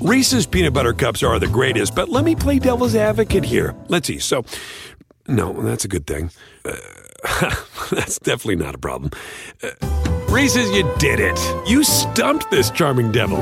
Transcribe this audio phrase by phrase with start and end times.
[0.00, 3.74] Reese's peanut butter cups are the greatest, but let me play devil's advocate here.
[3.88, 4.20] Let's see.
[4.20, 4.44] So,
[5.26, 6.30] no, that's a good thing.
[6.64, 6.76] Uh,
[7.90, 9.10] that's definitely not a problem.
[9.60, 9.70] Uh,
[10.28, 11.36] Reese's, you did it.
[11.68, 13.38] You stumped this charming devil.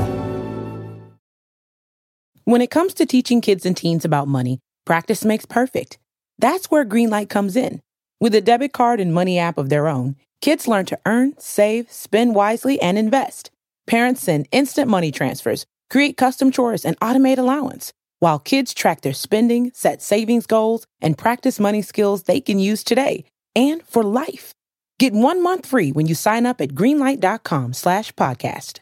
[2.44, 5.98] When it comes to teaching kids and teens about money, practice makes perfect.
[6.38, 7.82] That's where Greenlight comes in.
[8.18, 11.92] With a debit card and money app of their own, kids learn to earn, save,
[11.92, 13.50] spend wisely, and invest.
[13.86, 19.12] Parents send instant money transfers, create custom chores, and automate allowance, while kids track their
[19.12, 23.24] spending, set savings goals, and practice money skills they can use today
[23.54, 24.52] and for life.
[24.98, 28.80] Get one month free when you sign up at greenlight.com slash podcast.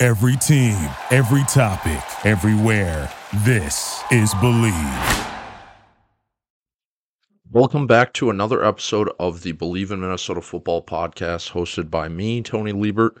[0.00, 0.76] Every team,
[1.10, 3.10] every topic, everywhere.
[3.44, 5.24] This is Believe.
[7.52, 12.42] Welcome back to another episode of the Believe in Minnesota Football podcast hosted by me,
[12.42, 13.12] Tony Liebert.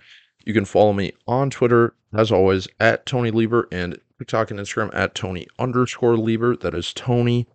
[0.46, 4.94] You can follow me on Twitter, as always, at Tony Liebert and TikTok and Instagram
[4.94, 6.60] at Tony underscore Liebert.
[6.60, 7.46] That is Tony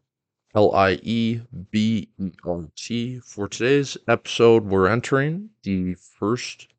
[0.55, 3.19] L I E B E R T.
[3.19, 6.69] For today's episode, we're entering the first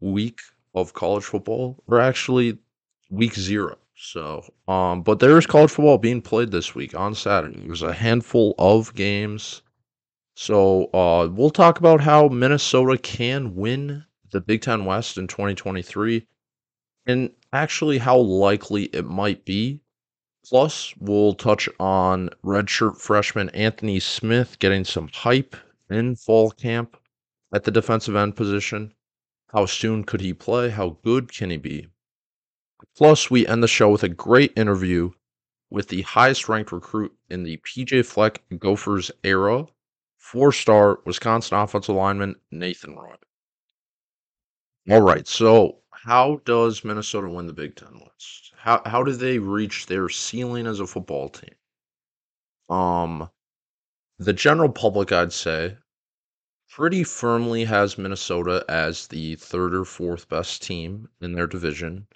[0.00, 0.40] week
[0.74, 2.56] of college football, or actually
[3.10, 3.76] week zero.
[3.94, 7.60] So, um, but there is college football being played this week on Saturday.
[7.60, 9.60] There's a handful of games.
[10.34, 16.26] So, uh, we'll talk about how Minnesota can win the Big Ten West in 2023
[17.06, 19.80] and actually how likely it might be
[20.46, 25.54] Plus, we'll touch on redshirt freshman Anthony Smith getting some hype
[25.90, 26.96] in fall camp
[27.52, 28.94] at the defensive end position.
[29.52, 30.70] How soon could he play?
[30.70, 31.88] How good can he be?
[32.96, 35.10] Plus, we end the show with a great interview
[35.68, 39.66] with the highest ranked recruit in the PJ Fleck Gophers era,
[40.16, 43.14] four star Wisconsin offensive lineman Nathan Roy.
[44.90, 48.52] All right, so how does Minnesota win the Big Ten West?
[48.56, 51.54] How how do they reach their ceiling as a football team?
[52.68, 53.30] Um,
[54.18, 55.76] the general public, I'd say,
[56.68, 62.08] pretty firmly has Minnesota as the third or fourth best team in their division,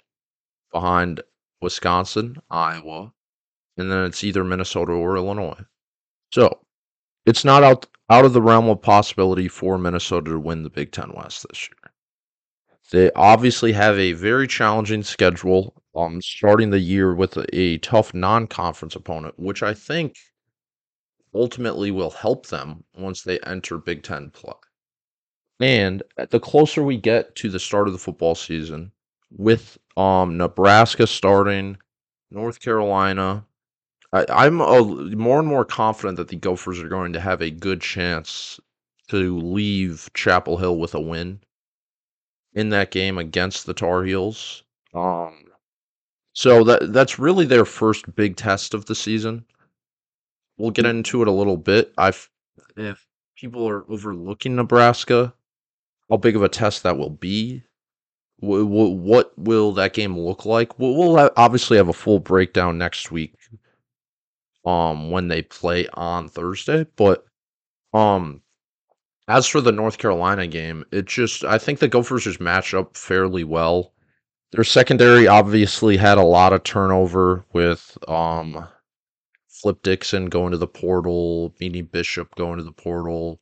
[0.73, 1.21] behind
[1.61, 3.13] Wisconsin, Iowa,
[3.77, 5.63] and then it's either Minnesota or Illinois.
[6.33, 6.59] So
[7.25, 10.91] it's not out out of the realm of possibility for Minnesota to win the Big
[10.91, 11.84] Ten West this year.
[12.91, 18.13] They obviously have a very challenging schedule, um, starting the year with a, a tough
[18.13, 20.17] non-conference opponent, which I think
[21.33, 24.53] ultimately will help them once they enter Big Ten play.
[25.59, 28.91] And the closer we get to the start of the football season,
[29.31, 31.77] with um, Nebraska starting,
[32.29, 33.45] North Carolina,
[34.13, 37.81] I, am more and more confident that the Gophers are going to have a good
[37.81, 38.59] chance
[39.09, 41.41] to leave Chapel Hill with a win
[42.55, 44.63] in that game against the Tar Heels.
[44.93, 45.43] Um,
[46.33, 49.45] so that that's really their first big test of the season.
[50.57, 51.93] We'll get into it a little bit.
[51.97, 52.29] I've
[52.77, 53.05] if
[53.35, 55.33] people are overlooking Nebraska,
[56.09, 57.63] how big of a test that will be.
[58.39, 60.77] What will that game look like?
[60.77, 63.33] We'll obviously have a full breakdown next week,
[64.65, 66.85] um, when they play on Thursday.
[66.95, 67.25] But
[67.93, 68.41] um,
[69.27, 72.95] as for the North Carolina game, it just I think the Gophers just match up
[72.95, 73.93] fairly well.
[74.51, 78.67] Their secondary obviously had a lot of turnover with um
[79.49, 83.39] Flip Dixon going to the portal, Beanie Bishop going to the portal,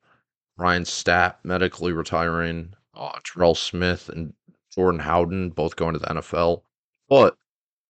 [0.58, 4.34] Ryan Stapp medically retiring, uh, Terell Smith and
[4.74, 6.62] Jordan Howden both going to the NFL.
[7.10, 7.36] But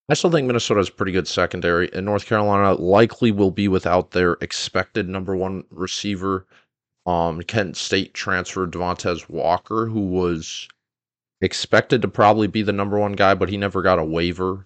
[0.09, 4.11] I still think Minnesota has pretty good secondary, and North Carolina likely will be without
[4.11, 6.45] their expected number one receiver
[7.05, 10.67] um, Kent State transferred Devontez Walker, who was
[11.41, 14.65] expected to probably be the number one guy, but he never got a waiver.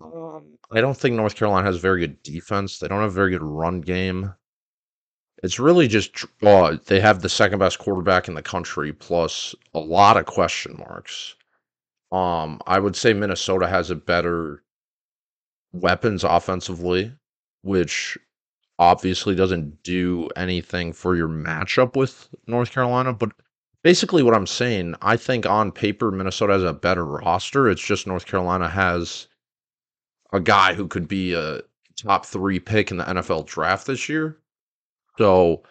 [0.00, 2.78] Um, I don't think North Carolina has very good defense.
[2.78, 4.34] They don't have a very good run game.
[5.42, 9.78] It's really just uh, they have the second best quarterback in the country, plus a
[9.78, 11.36] lot of question marks.
[12.10, 14.64] Um, I would say Minnesota has a better
[15.72, 17.12] weapons offensively,
[17.62, 18.18] which
[18.78, 23.32] obviously doesn't do anything for your matchup with North Carolina, but
[23.82, 27.68] basically what I'm saying, I think on paper Minnesota has a better roster.
[27.68, 29.28] It's just North Carolina has
[30.32, 31.60] a guy who could be a
[31.96, 34.38] top 3 pick in the NFL draft this year.
[35.16, 35.62] So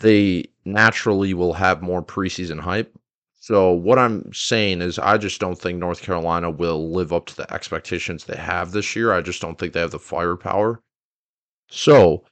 [0.00, 2.94] they naturally will have more preseason hype.
[3.36, 7.36] So what I'm saying is I just don't think North Carolina will live up to
[7.36, 9.14] the expectations they have this year.
[9.14, 10.82] I just don't think they have the firepower.
[11.68, 12.24] So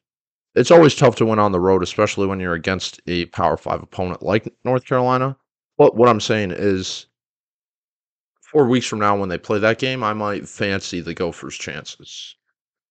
[0.59, 3.83] it's always tough to win on the road, especially when you're against a Power Five
[3.83, 5.37] opponent like North Carolina.
[5.77, 7.07] But what I'm saying is,
[8.41, 12.35] four weeks from now when they play that game, I might fancy the Gophers' chances.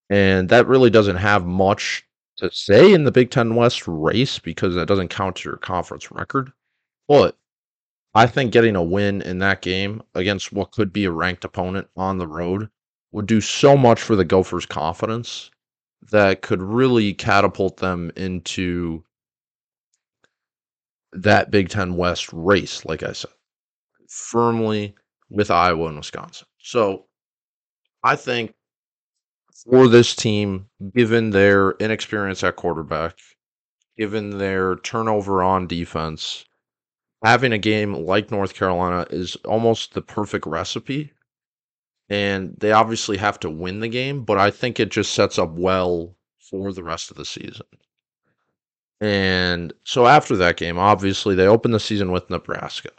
[0.09, 2.05] And that really doesn't have much
[2.37, 6.09] to say in the Big Ten West race because that doesn't count to your conference
[6.11, 6.53] record.
[7.07, 7.37] But
[8.13, 11.87] I think getting a win in that game against what could be a ranked opponent
[11.97, 12.69] on the road
[13.11, 15.51] would do so much for the Gophers' confidence
[16.11, 19.03] that could really catapult them into
[21.13, 23.31] that Big Ten West race, like I said,
[24.09, 24.95] firmly
[25.29, 26.47] with Iowa and Wisconsin.
[26.59, 27.05] So
[28.03, 28.53] I think
[29.69, 33.17] for this team, given their inexperience at quarterback,
[33.97, 36.45] given their turnover on defense,
[37.23, 41.11] having a game like North Carolina is almost the perfect recipe.
[42.09, 45.51] And they obviously have to win the game, but I think it just sets up
[45.51, 47.65] well for the rest of the season.
[49.01, 52.89] And so after that game, obviously they open the season with Nebraska.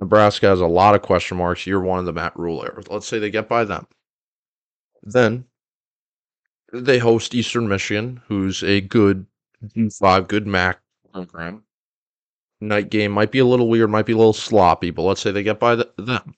[0.00, 1.66] Nebraska has a lot of question marks.
[1.66, 2.82] Year one of the Matt Rhule era.
[2.88, 3.86] Let's say they get by them.
[5.02, 5.44] Then
[6.72, 9.26] they host Eastern Michigan, who's a good
[9.98, 10.80] five, good MAC
[11.12, 11.62] program.
[12.60, 15.30] Night game might be a little weird, might be a little sloppy, but let's say
[15.30, 16.34] they get by the, them.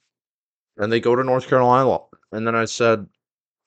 [0.79, 1.99] And they go to North Carolina.
[2.33, 3.07] And then I said,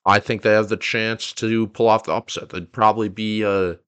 [0.06, 2.50] I think they have the chance to pull off the upset.
[2.50, 3.80] They'd probably be a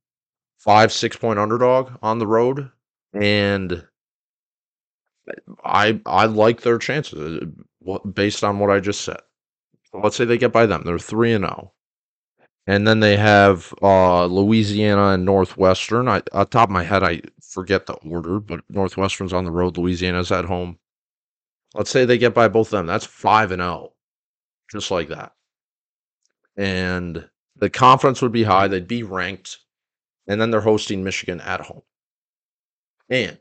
[0.60, 2.72] five, six point underdog on the road.
[3.14, 3.88] And
[5.64, 7.44] I I like their chances
[7.88, 9.20] uh, based on what I just said.
[9.94, 10.84] let's say they get by them.
[10.86, 11.74] They're 3 and 0.
[12.68, 16.08] And then they have uh, Louisiana and Northwestern.
[16.08, 19.78] I, on top of my head, I forget the order, but Northwestern's on the road.
[19.78, 20.78] Louisiana's at home.
[21.74, 22.86] Let's say they get by both of them.
[22.86, 23.94] That's 5 and 0.
[24.72, 25.34] Just like that.
[26.58, 28.68] And the conference would be high.
[28.68, 29.60] They'd be ranked.
[30.28, 31.82] And then they're hosting Michigan at home.
[33.10, 33.38] And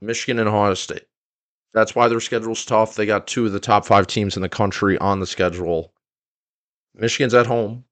[0.00, 1.06] Michigan and Ohio State.
[1.72, 2.94] That's why their schedule's tough.
[2.94, 5.92] They got two of the top five teams in the country on the schedule.
[6.94, 7.84] Michigan's at home.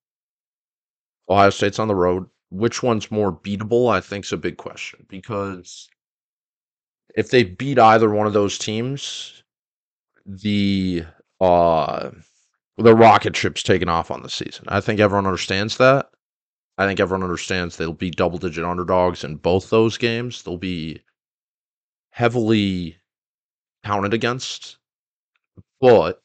[1.29, 2.27] Ohio State's on the road.
[2.51, 3.93] Which one's more beatable?
[3.93, 5.89] I think is a big question because
[7.15, 9.45] if they beat either one of those teams,
[10.29, 11.05] the
[11.41, 12.11] uh
[12.77, 14.65] the rocket ship's taken off on the season.
[14.69, 16.11] I think everyone understands that.
[16.77, 20.43] I think everyone understands they'll be double digit underdogs in both those games.
[20.43, 21.01] They'll be
[22.11, 22.99] heavily
[23.85, 24.79] counted against.
[25.81, 26.23] But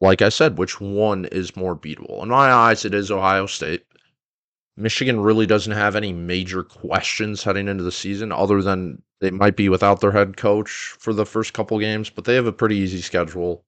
[0.00, 2.22] like I said, which one is more beatable?
[2.22, 3.84] In my eyes, it is Ohio State.
[4.76, 9.56] Michigan really doesn't have any major questions heading into the season, other than they might
[9.56, 12.76] be without their head coach for the first couple games, but they have a pretty
[12.76, 13.64] easy schedule.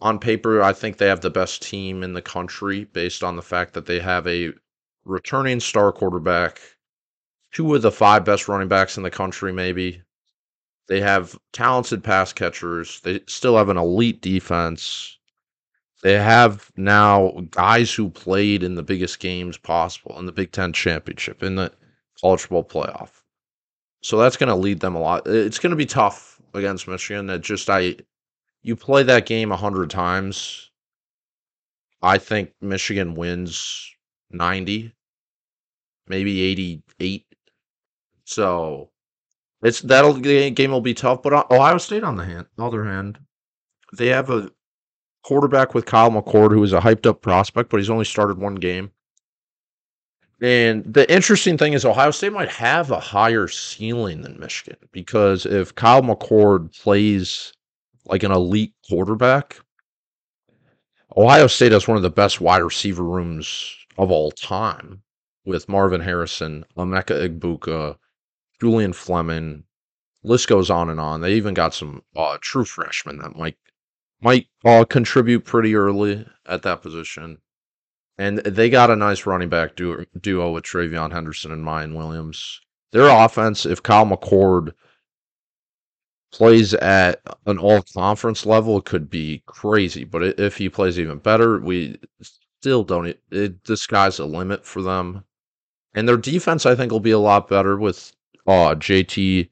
[0.00, 3.42] On paper, I think they have the best team in the country based on the
[3.42, 4.52] fact that they have a
[5.04, 6.60] returning star quarterback,
[7.52, 10.02] two of the five best running backs in the country, maybe.
[10.88, 13.00] They have talented pass catchers.
[13.02, 15.18] They still have an elite defense
[16.02, 20.72] they have now guys who played in the biggest games possible in the Big Ten
[20.72, 21.72] championship, in the
[22.20, 23.22] college football playoff.
[24.00, 25.26] So that's going to lead them a lot.
[25.26, 27.26] It's going to be tough against Michigan.
[27.26, 27.96] That just I,
[28.62, 30.70] you play that game a hundred times.
[32.00, 33.90] I think Michigan wins
[34.30, 34.94] ninety,
[36.06, 37.26] maybe eighty-eight.
[38.24, 38.90] So
[39.62, 41.22] it's that'll the game will be tough.
[41.22, 43.18] But Ohio State on the hand, other hand,
[43.96, 44.52] they have a
[45.24, 48.54] quarterback with Kyle McCord, who is a hyped up prospect, but he's only started one
[48.54, 48.92] game.
[50.40, 55.44] And the interesting thing is Ohio State might have a higher ceiling than Michigan because
[55.44, 57.52] if Kyle McCord plays
[58.04, 59.58] like an elite quarterback,
[61.16, 65.02] Ohio State has one of the best wide receiver rooms of all time
[65.44, 67.96] with Marvin Harrison, Emeka Egbuka,
[68.60, 69.64] Julian Fleming.
[70.22, 71.20] List goes on and on.
[71.20, 73.56] They even got some uh, true freshmen that might
[74.20, 77.38] might uh, contribute pretty early at that position.
[78.18, 80.04] And they got a nice running back duo,
[80.50, 82.60] with TreVeyon Henderson and Miyan Williams.
[82.90, 84.72] Their offense, if Kyle McCord
[86.32, 90.04] plays at an all conference level, it could be crazy.
[90.04, 91.98] But if he plays even better, we
[92.60, 93.16] still don't.
[93.30, 95.24] It, the sky's limit for them.
[95.94, 98.12] And their defense, I think, will be a lot better with
[98.46, 99.48] uh, JT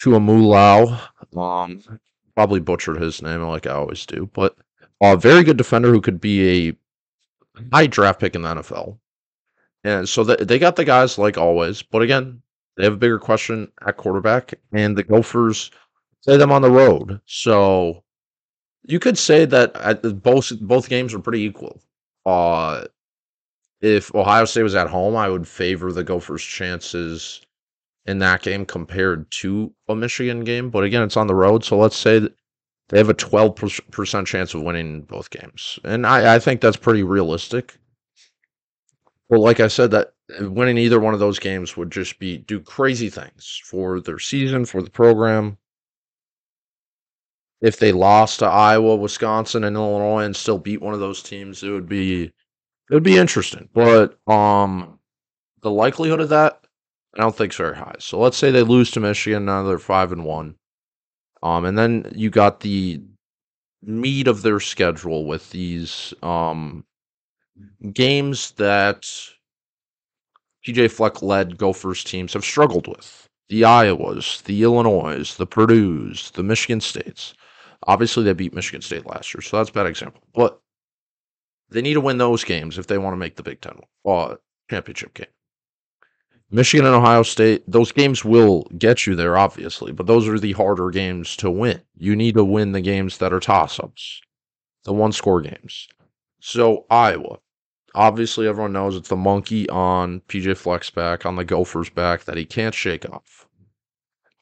[0.00, 1.00] Tuimoloau.
[1.36, 1.82] Um,
[2.34, 4.56] probably butchered his name like I always do, but
[5.00, 6.76] a very good defender who could be a
[7.72, 8.98] high draft pick in the NFL.
[9.84, 12.40] And so they got the guys like always, but again,
[12.76, 15.70] they have a bigger question at quarterback, and the Gophers
[16.24, 17.20] play them on the road.
[17.26, 18.02] So
[18.82, 21.80] you could say that both both games are pretty equal.
[22.26, 22.86] Uh,
[23.80, 27.42] if Ohio State was at home, I would favor the Gophers' chances
[28.06, 30.70] in that game compared to a Michigan game.
[30.70, 31.64] But again, it's on the road.
[31.64, 32.26] So let's say
[32.88, 35.78] they have a 12% chance of winning both games.
[35.84, 37.76] And I, I think that's pretty realistic.
[39.28, 42.60] Well, like I said, that winning either one of those games would just be do
[42.60, 45.58] crazy things for their season, for the program.
[47.60, 51.62] If they lost to Iowa, Wisconsin, and Illinois and still beat one of those teams,
[51.62, 52.32] it would be it
[52.90, 53.68] would be interesting.
[53.72, 54.98] But um
[55.62, 56.66] the likelihood of that,
[57.14, 57.96] I don't think is very high.
[57.98, 60.56] So let's say they lose to Michigan, now they're five and one.
[61.44, 63.02] Um, and then you got the
[63.82, 66.84] meat of their schedule with these um,
[67.92, 69.02] games that
[70.66, 73.28] PJ Fleck led Gophers teams have struggled with.
[73.50, 77.34] The Iowas, the Illinois, the Purdue's, the Michigan States.
[77.86, 80.22] Obviously, they beat Michigan State last year, so that's a bad example.
[80.32, 80.58] But
[81.68, 84.36] they need to win those games if they want to make the Big Ten uh,
[84.70, 85.26] championship game.
[86.50, 90.52] Michigan and Ohio State, those games will get you there, obviously, but those are the
[90.52, 91.80] harder games to win.
[91.96, 94.20] You need to win the games that are toss ups,
[94.84, 95.88] the one score games.
[96.40, 97.38] So, Iowa.
[97.94, 102.36] Obviously, everyone knows it's the monkey on PJ Fleck's back, on the Gophers' back that
[102.36, 103.46] he can't shake off.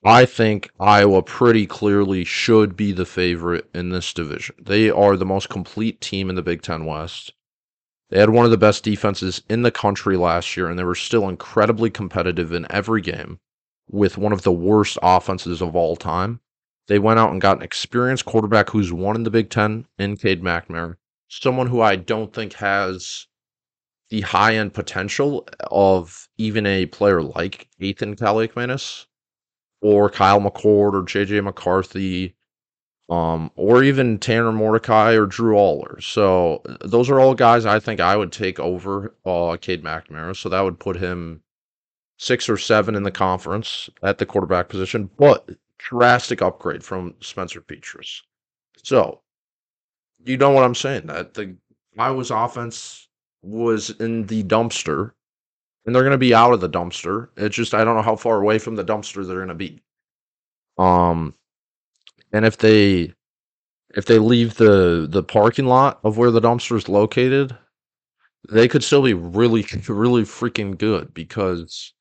[0.05, 4.57] I think Iowa pretty clearly should be the favorite in this division.
[4.61, 7.35] They are the most complete team in the Big Ten West.
[8.13, 10.95] They had one of the best defenses in the country last year, and they were
[10.95, 13.39] still incredibly competitive in every game
[13.91, 16.41] with one of the worst offenses of all time.
[16.89, 20.19] They went out and got an experienced quarterback who's won in the Big Ten in
[20.19, 20.97] Cade McNamara,
[21.29, 23.29] someone who I don't think has
[24.11, 29.07] the high end potential of even a player like Ethan Kaliakmanis
[29.81, 32.35] or Kyle McCord or JJ McCarthy
[33.09, 36.03] um, or even Tanner Mordecai or Drew Allar.
[36.03, 40.37] So those are all guys I think I would take over uh, Cade McNamara.
[40.37, 41.43] So that would put him
[42.19, 47.61] six or seven in the conference at the quarterback position, but drastic upgrade from Spencer
[47.61, 48.23] Petras.
[48.85, 49.21] So
[50.25, 51.07] you know what I'm saying?
[51.07, 51.57] That the
[51.99, 53.09] Iowa's offense
[53.43, 55.13] was in the dumpster,
[55.85, 57.29] and they're going to be out of the dumpster.
[57.37, 59.83] It's just I don't know how far away from the dumpster they're going to be.
[60.79, 61.35] Um,
[62.33, 63.13] and if they
[63.95, 67.57] if they leave the the parking lot of where the dumpster is located,
[68.51, 71.93] they could still be really really freaking good because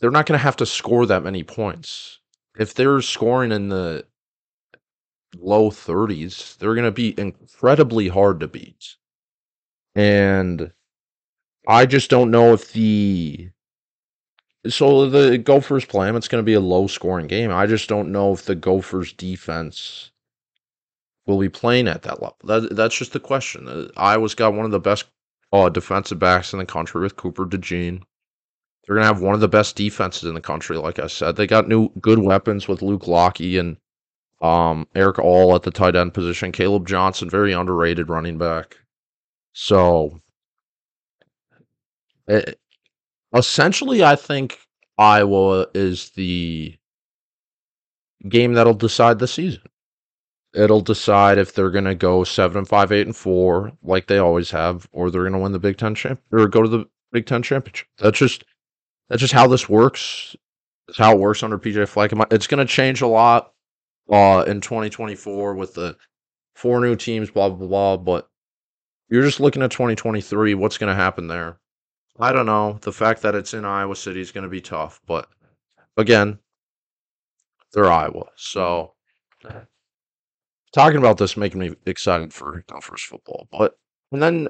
[0.00, 2.20] they're not going to have to score that many points.
[2.58, 4.06] If they're scoring in the
[5.36, 8.96] low 30s, they're going to be incredibly hard to beat.
[9.94, 10.72] And
[11.66, 13.50] I just don't know if the
[14.68, 16.16] so the Gophers play them.
[16.16, 17.50] It's going to be a low scoring game.
[17.50, 20.10] I just don't know if the Gophers defense
[21.26, 22.36] will be playing at that level.
[22.44, 23.68] That, that's just the question.
[23.68, 25.06] Uh, Iowa's got one of the best
[25.52, 28.02] uh, defensive backs in the country with Cooper DeJean.
[28.86, 30.76] They're going to have one of the best defenses in the country.
[30.76, 33.76] Like I said, they got new good weapons with Luke Lachey and
[34.42, 36.52] um, Erick All at the tight end position.
[36.52, 38.78] Kaleb Johnson, very underrated running back.
[39.52, 40.20] So
[42.26, 42.52] it, eh,
[43.34, 44.58] essentially, I think
[44.98, 46.76] Iowa is the
[48.28, 49.62] game that'll decide the season.
[50.52, 54.50] It'll decide if they're going to go seven, five, eight, and four, like they always
[54.50, 57.26] have, or they're going to win the Big Ten champ or go to the Big
[57.26, 57.86] Ten championship.
[57.98, 58.44] That's just
[59.08, 60.34] that's just how this works.
[60.88, 62.12] It's how it works under PJ Fleck.
[62.32, 63.52] It's going to change a lot
[64.10, 65.96] uh, in 2024 with the
[66.56, 67.96] four new teams, blah blah blah.
[67.96, 68.28] But
[69.08, 70.54] you're just looking at 2023.
[70.54, 71.60] What's going to happen there?
[72.20, 72.78] I don't know.
[72.82, 75.28] The fact that it's in Iowa City is going to be tough, but
[75.96, 76.38] again,
[77.72, 78.26] they're Iowa.
[78.36, 78.94] So
[80.72, 83.48] talking about this making me excited for Gophers football.
[83.50, 83.78] But
[84.12, 84.48] and then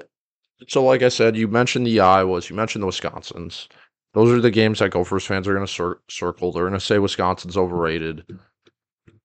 [0.67, 3.67] so like I said, you mentioned the Iowas, you mentioned the Wisconsins.
[4.13, 6.51] Those are the games that Gophers fans are going to cir- circle.
[6.51, 8.25] They're going to say Wisconsin's overrated.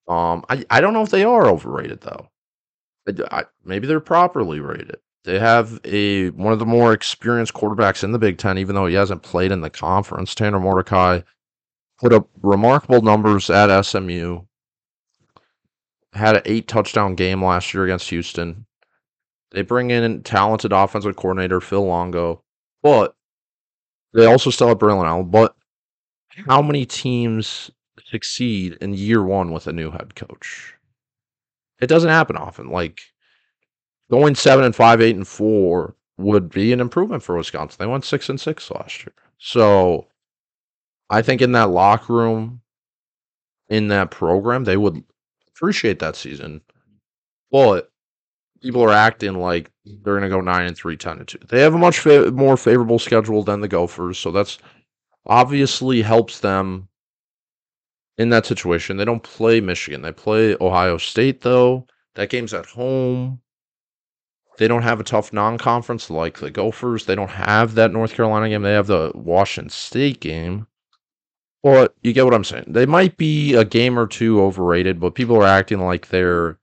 [0.08, 2.28] Um, I, I don't know if they are overrated though.
[3.08, 4.98] I, I, maybe they're properly rated.
[5.26, 8.86] They have a one of the more experienced quarterbacks in the Big Ten, even though
[8.86, 10.36] he hasn't played in the conference.
[10.36, 11.22] Tanner Mordecai
[11.98, 14.42] put up remarkable numbers at SMU.
[16.12, 18.66] Had an eight touchdown game last year against Houston.
[19.50, 22.44] They bring in talented offensive coordinator Phil Longo,
[22.80, 23.16] but
[24.14, 25.28] they also still have Braylon Allen.
[25.28, 25.56] But
[26.46, 27.72] how many teams
[28.04, 30.74] succeed in year one with a new head coach?
[31.80, 32.70] It doesn't happen often.
[32.70, 33.00] Like
[34.10, 37.76] going seven and five, eight and four would be an improvement for Wisconsin.
[37.78, 39.12] They went six and six last year.
[39.38, 40.06] So
[41.10, 42.62] I think in that locker room,
[43.68, 45.02] in that program, they would
[45.48, 46.60] appreciate that season.
[47.50, 47.90] But
[48.62, 51.38] people are acting like they're going to go nine and three, 10 and two.
[51.48, 54.58] They have a much fa- more favorable schedule than the Gophers, so that's
[55.26, 56.88] obviously helps them
[58.18, 58.96] in that situation.
[58.96, 60.02] They don't play Michigan.
[60.02, 61.86] They play Ohio State though.
[62.14, 63.40] That game's at home.
[64.58, 67.04] They don't have a tough non-conference like the Gophers.
[67.04, 68.62] They don't have that North Carolina game.
[68.62, 70.66] They have the Washington State game.
[71.62, 72.64] But you get what I'm saying.
[72.68, 76.58] They might be a game or two overrated, but people are acting like they're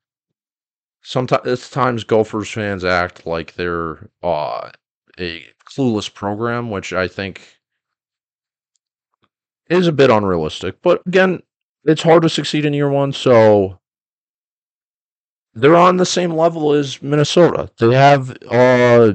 [1.02, 4.72] sometimes times Gophers fans act like they're uh,
[5.20, 7.60] a clueless program, which I think
[9.70, 10.82] is a bit unrealistic.
[10.82, 11.44] But again,
[11.84, 13.80] it's hard to succeed in year one, so
[15.54, 17.70] they're on the same level as Minnesota.
[17.78, 19.14] They have uh,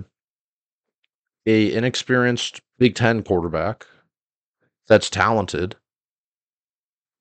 [1.47, 3.87] a inexperienced Big Ten quarterback
[4.87, 5.77] that's talented,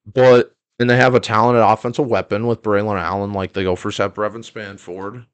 [0.06, 3.92] but and they have a talented offensive weapon with Braylon Allen, like they go for
[3.92, 5.26] Seth Brevin Spanford,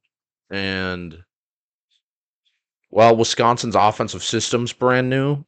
[0.50, 1.24] and
[2.90, 5.44] well, Wisconsin's offensive system's brand new.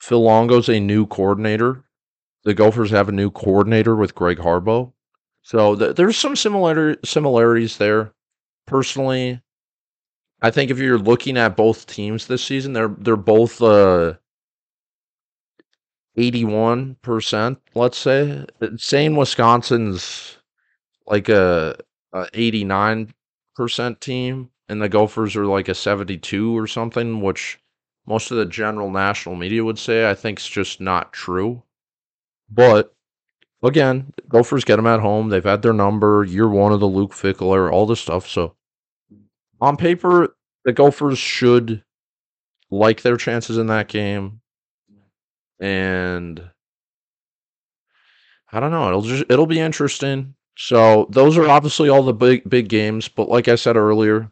[0.00, 1.84] Phil Longo's a new coordinator.
[2.44, 4.92] The Gophers have a new coordinator with Greg Harbaugh.
[5.46, 8.12] So th- there's some similar similarities there.
[8.66, 9.40] Personally,
[10.42, 14.14] I think if you're looking at both teams this season, they're they're both uh
[16.18, 18.44] 81%, let's say.
[18.76, 20.38] Saying Wisconsin's
[21.06, 21.76] like a,
[22.12, 23.12] a 89%
[24.00, 27.60] team and the Gophers are like a 72 or something, which
[28.04, 31.62] most of the general national media would say I think is just not true.
[32.50, 32.95] But
[33.62, 35.28] again, Gophers get them at home.
[35.28, 38.28] They've had their number, year one of the Luke Fickell, all this stuff.
[38.28, 38.54] So
[39.60, 41.82] on paper, the Gophers should
[42.70, 44.40] like their chances in that game.
[45.60, 46.50] And
[48.52, 48.88] I don't know.
[48.88, 50.34] It'll just it'll be interesting.
[50.58, 53.08] So those are obviously all the big big games.
[53.08, 54.30] But like I said earlier,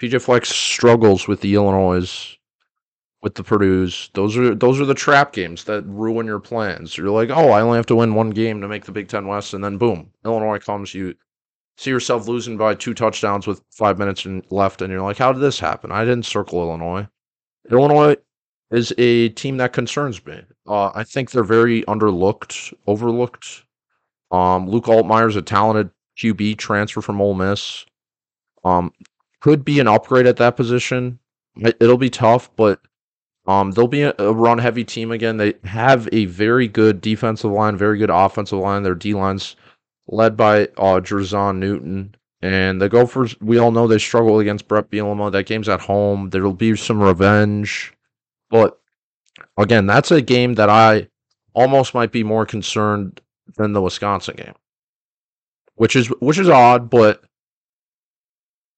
[0.00, 2.38] PJ Fleck's struggles with the Illinois
[3.22, 4.10] with the Purdue's.
[4.14, 6.96] Those are those are the trap games that ruin your plans.
[6.96, 9.26] You're like, oh, I only have to win one game to make the Big Ten
[9.26, 10.94] West, and then boom, Illinois comes.
[10.94, 11.14] You
[11.76, 15.40] see yourself losing by two touchdowns with five minutes left, and you're like, how did
[15.40, 15.92] this happen?
[15.92, 17.08] I didn't circle Illinois.
[17.70, 18.16] Illinois
[18.70, 20.42] is a team that concerns me.
[20.66, 23.64] Uh, I think they're very underlooked, overlooked.
[24.30, 27.84] Um, Luke Altmyer's a talented QB transfer from Ole Miss.
[28.62, 28.92] Um,
[29.40, 31.18] could be an upgrade at that position.
[31.56, 32.80] It'll be tough, but
[33.46, 35.36] um, they'll be a, run heavy team again.
[35.36, 38.82] They have a very good defensive line, very good offensive line.
[38.82, 39.56] Their D line's
[40.08, 42.14] led by uh, Newton.
[42.42, 45.30] And the Gophers, we all know they struggle against Bret Bielema.
[45.30, 46.30] That game's at home.
[46.30, 47.92] There'll be some revenge.
[48.48, 48.80] But
[49.58, 51.08] again, that's a game that I
[51.52, 53.20] almost might be more concerned
[53.56, 54.54] than the Wisconsin game.
[55.74, 57.22] Which is which is odd, but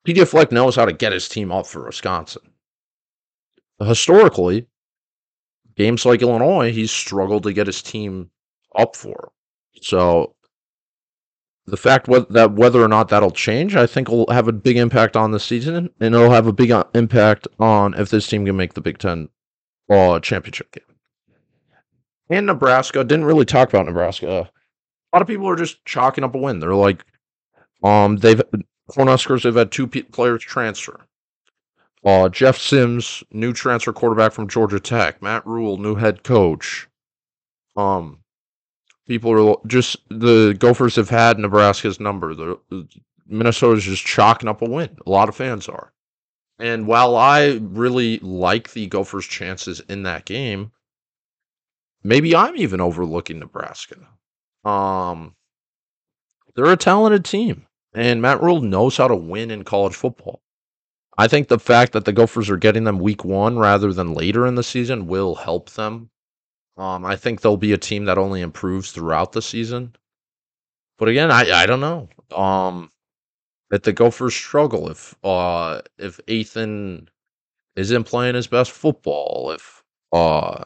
[0.06, 2.51] PJ Fleck knows how to get his team up for Wisconsin
[3.84, 4.66] historically,
[5.76, 8.30] games like Illinois, he's struggled to get his team
[8.76, 9.32] up for.
[9.80, 10.34] So
[11.66, 15.16] the fact that whether or not that'll change, I think will have a big impact
[15.16, 18.56] on the season, and it'll have a big uh, impact on if this team can
[18.56, 19.28] make the Big Ten
[19.88, 20.96] uh, championship game.
[22.30, 24.26] And Nebraska didn't really talk about Nebraska.
[24.26, 26.58] A lot of people are just chalking up a win.
[26.58, 27.04] They're like,
[27.84, 28.40] um, they've
[28.90, 31.06] Cornhuskers have had two players transfer.
[32.04, 35.22] Uh, Jeff Sims, new transfer quarterback from Georgia Tech.
[35.22, 36.88] Matt Rhule, new head coach.
[37.76, 38.18] Um,
[39.06, 42.34] people are just the Gophers have had Nebraska's number.
[42.34, 42.88] The, the
[43.26, 44.96] Minnesota's just chalking up a win.
[45.06, 45.92] A lot of fans are.
[46.58, 50.72] And while I really like the Gophers' chances in that game,
[52.02, 53.96] maybe I'm even overlooking Nebraska.
[54.64, 55.34] Um,
[56.54, 60.41] they're a talented team, and Matt Rhule knows how to win in college football.
[61.18, 64.46] I think the fact that the Gophers are getting them week one rather than later
[64.46, 66.10] in the season will help them.
[66.76, 69.94] Um, I think they'll be a team that only improves throughout the season.
[70.98, 72.08] But again, I, I don't know.
[72.34, 72.90] Um,
[73.72, 77.08] if the Gophers struggle, if uh if Ethan
[77.76, 80.64] isn't playing his best football, if uh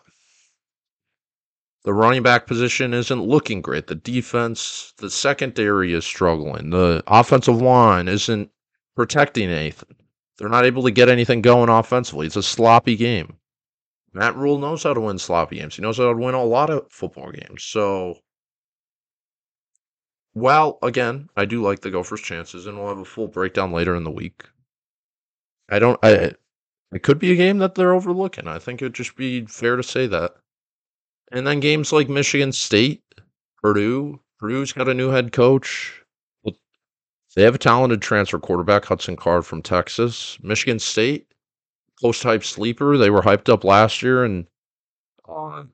[1.84, 7.62] the running back position isn't looking great, the defense, the secondary is struggling, the offensive
[7.62, 8.50] line isn't
[8.96, 9.94] protecting Ethan.
[10.38, 12.26] They're not able to get anything going offensively.
[12.26, 13.36] It's a sloppy game.
[14.12, 15.76] Matt Rhule knows how to win sloppy games.
[15.76, 17.62] He knows how to win a lot of football games.
[17.62, 18.18] So,
[20.34, 23.94] well, again, I do like the Gophers' chances, and we'll have a full breakdown later
[23.94, 24.44] in the week.
[25.68, 25.98] I don't.
[26.02, 26.32] I.
[26.92, 28.46] It could be a game that they're overlooking.
[28.46, 30.36] I think it would just be fair to say that.
[31.32, 33.02] And then games like Michigan State,
[33.60, 34.20] Purdue.
[34.38, 36.04] Purdue's got a new head coach.
[37.36, 40.38] They have a talented transfer quarterback, Hudson Card from Texas.
[40.42, 41.34] Michigan State,
[41.96, 42.96] close type sleeper.
[42.96, 44.46] They were hyped up last year and
[45.28, 45.64] uh,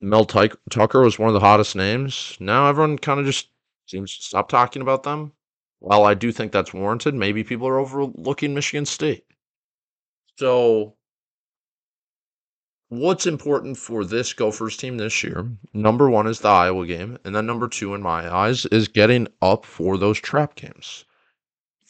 [0.00, 2.38] Mel Tucker was one of the hottest names.
[2.40, 3.48] Now everyone kind of just
[3.86, 5.32] seems to stop talking about them.
[5.80, 9.24] While I do think that's warranted, maybe people are overlooking Michigan State.
[10.38, 10.94] So,
[12.88, 15.50] what's important for this Gophers team this year?
[15.74, 17.18] Number one is the Iowa game.
[17.24, 21.04] And then number two, in my eyes, is getting up for those trap games.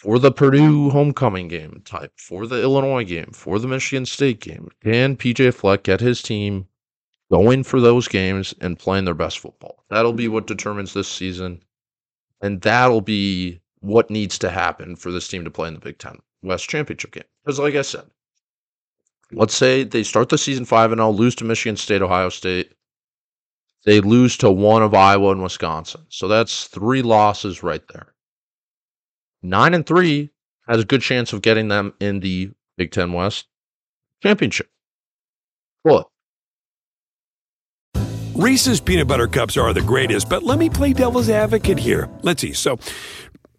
[0.00, 4.70] For the Purdue homecoming game type, for the Illinois game, for the Michigan State game.
[4.82, 6.66] Can PJ Fleck get his team
[7.30, 9.84] going for those games and playing their best football?
[9.90, 11.62] That'll be what determines this season.
[12.40, 15.98] And that'll be what needs to happen for this team to play in the Big
[15.98, 17.24] Ten West Championship game.
[17.44, 18.06] Because, like I said,
[19.32, 22.72] let's say they start the season 5 and 0, lose to Michigan State, Ohio State.
[23.84, 26.06] They lose to one of Iowa and Wisconsin.
[26.08, 28.14] So that's three losses right there.
[29.42, 30.30] 9 and 3
[30.68, 33.46] has a good chance of getting them in the Big Ten West
[34.22, 34.68] Championship.
[35.82, 36.08] What?
[38.34, 42.08] Reese's peanut butter cups are the greatest, but let me play devil's advocate here.
[42.22, 42.52] Let's see.
[42.52, 42.78] So,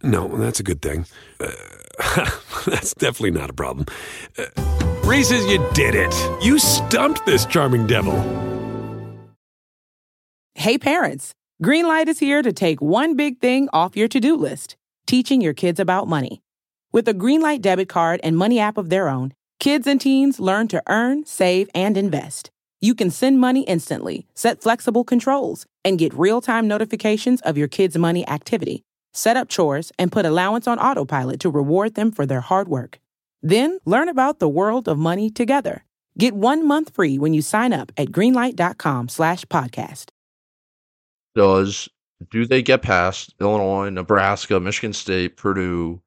[0.01, 1.05] no, that's a good thing.
[1.39, 1.51] Uh,
[2.65, 3.85] that's definitely not a problem.
[4.37, 4.45] Uh,
[5.03, 6.13] Reese's, you did it.
[6.43, 8.15] You stumped this charming devil.
[10.55, 14.77] Hey, parents, Greenlight is here to take one big thing off your to do list
[15.11, 16.41] teaching your kids about money.
[16.93, 20.69] With a Greenlight debit card and money app of their own, kids and teens learn
[20.69, 22.49] to earn, save, and invest.
[22.79, 27.67] You can send money instantly, set flexible controls, and get real time notifications of your
[27.67, 28.83] kids' money activity.
[29.11, 32.97] Set up chores and put allowance on autopilot to reward them for their hard work.
[33.41, 35.83] Then learn about the world of money together.
[36.17, 40.05] Get one month free when you sign up at greenlight.com slash podcast.
[41.35, 41.89] Does
[42.29, 46.01] do they get past Illinois, Nebraska, Michigan State, Purdue?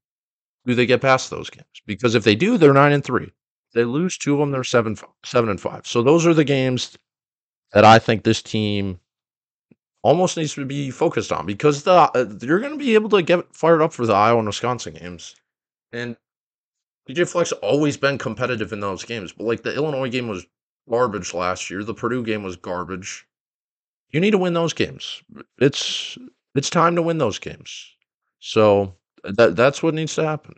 [0.67, 1.67] Do they get past those games?
[1.87, 3.33] Because if they do, they're nine and three.
[3.75, 5.87] They lose two of them, they're seven seven and five.
[5.87, 6.97] So those are the games
[7.73, 9.01] that I think this team
[10.03, 13.23] almost needs to be focused on because the uh, you're going to be able to
[13.23, 15.35] get fired up for the Iowa and Wisconsin games,
[15.93, 16.17] and
[17.09, 19.33] PJ Fleck's always been competitive in those games.
[19.33, 20.47] But like the Illinois game was
[20.89, 23.27] garbage last year, the Purdue game was garbage.
[24.15, 25.25] You need to win those games.
[25.59, 26.17] It's
[26.55, 27.97] it's time to win those games.
[28.39, 30.55] So that that's what needs to happen.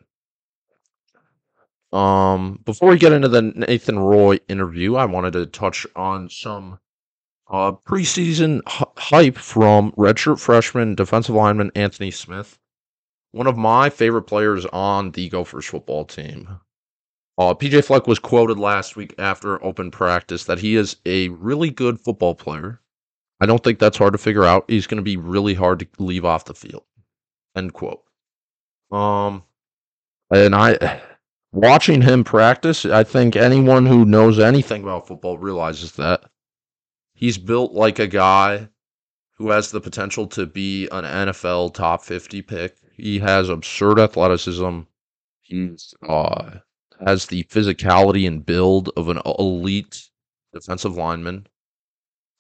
[1.91, 6.81] Um, before we get into the Nathan Roy interview, I wanted to touch on some
[7.51, 12.59] uh, preseason h- hype from redshirt freshman defensive lineman Anthony Smith,
[13.33, 16.61] one of my favorite players on the Gophers football team.
[17.39, 21.71] Uh, PJ Fleck was quoted last week after open practice that he is a really
[21.71, 22.83] good football player.
[23.41, 24.65] I don't think that's hard to figure out.
[24.69, 26.85] He's going to be really hard to leave off the field.
[27.55, 28.03] End quote.
[28.91, 29.43] Um,
[30.31, 31.03] and I,
[31.53, 36.25] watching him practice, I think anyone who knows anything about football realizes that
[37.15, 38.69] he's built like a guy
[39.37, 42.77] who has the potential to be an NFL top 50 pick.
[42.95, 44.81] He has absurd athleticism.
[45.43, 46.53] He's uh,
[47.05, 50.09] has the physicality and build of an elite
[50.53, 51.47] defensive lineman.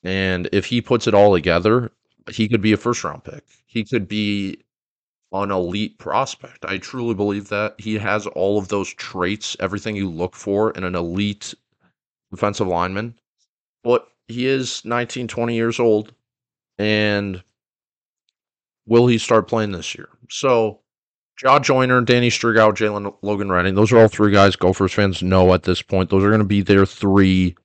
[0.07, 1.91] And if he puts it all together,
[2.31, 3.43] he could be a first round pick.
[3.67, 4.61] He could be
[5.33, 6.65] an elite prospect.
[6.65, 10.85] I truly believe that he has all of those traits, everything you look for in
[10.85, 11.55] an elite
[12.31, 13.19] defensive lineman.
[13.83, 16.15] But he is 19, 20 years old.
[16.79, 17.43] And
[18.87, 20.09] will he start playing this year?
[20.31, 20.83] So,
[21.37, 25.53] Jah Joyner, Danny Striggow, Jalen Logan Redding, those are all three guys Gophers fans know
[25.53, 26.11] at this point.
[26.11, 27.57] Those are going to be their three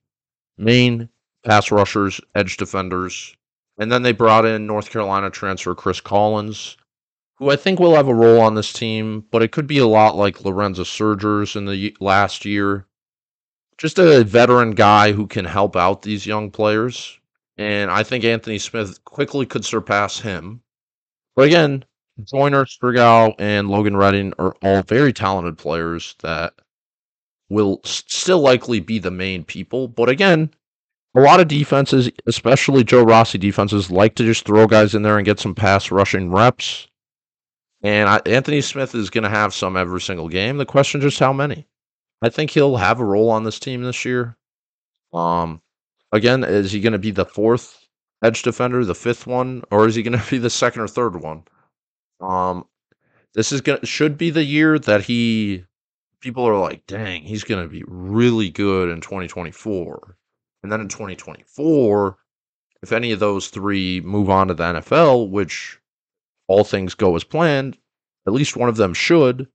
[0.58, 1.08] main
[1.44, 3.36] pass rushers, edge defenders.
[3.78, 6.76] And then they brought in North Carolina transfer Chris Collins,
[7.36, 9.86] who I think will have a role on this team, but it could be a
[9.86, 12.86] lot like Lorenzo Surgers in the last year.
[13.78, 17.18] Just a veteran guy who can help out these young players.
[17.56, 20.62] And I think Anthony Smith quickly could surpass him.
[21.34, 21.84] But again,
[22.24, 26.54] Joyner, Striggow, and Logan Redding are all very talented players that
[27.48, 29.88] will still likely be the main people.
[29.88, 30.50] But again,
[31.14, 35.18] a lot of defenses, especially Joe Rossi defenses, like to just throw guys in there
[35.18, 36.88] and get some pass rushing reps.
[37.82, 40.56] And I, Anthony Smith is going to have some every single game.
[40.56, 41.66] The question is just how many.
[42.22, 44.36] I think he'll have a role on this team this year.
[45.12, 45.60] Um,
[46.12, 47.86] again, is he going to be the fourth
[48.22, 51.20] edge defender, the fifth one, or is he going to be the second or third
[51.20, 51.42] one?
[52.20, 52.66] Um,
[53.34, 55.64] this is going should be the year that he
[56.20, 60.16] people are like, dang, he's going to be really good in 2024.
[60.62, 62.16] And then in 2024,
[62.82, 65.78] if any of those three move on to the NFL, which
[66.48, 67.78] all things go as planned,
[68.26, 69.48] at least one of them should,